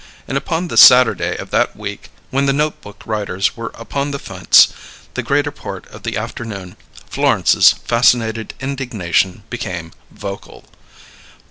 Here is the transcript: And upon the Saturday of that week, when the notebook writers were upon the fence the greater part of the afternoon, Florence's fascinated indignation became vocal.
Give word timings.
And 0.27 0.35
upon 0.35 0.67
the 0.69 0.77
Saturday 0.77 1.37
of 1.37 1.51
that 1.51 1.75
week, 1.77 2.09
when 2.31 2.47
the 2.47 2.53
notebook 2.53 3.03
writers 3.05 3.55
were 3.55 3.71
upon 3.75 4.09
the 4.09 4.17
fence 4.17 4.69
the 5.13 5.21
greater 5.21 5.51
part 5.51 5.85
of 5.89 6.01
the 6.01 6.17
afternoon, 6.17 6.75
Florence's 7.07 7.73
fascinated 7.73 8.55
indignation 8.59 9.43
became 9.51 9.91
vocal. 10.09 10.65